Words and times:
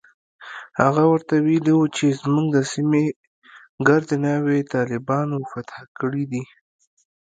هغه 0.81 1.03
ورته 1.11 1.33
ويلي 1.45 1.73
و 1.75 1.83
چې 1.97 2.05
زموږ 2.21 2.45
د 2.53 2.57
سيمې 2.73 3.03
ګردې 3.87 4.17
ناوې 4.25 4.59
طالبانو 4.73 5.37
فتح 5.51 5.79
کړي 5.99 6.23
دي. 6.31 6.43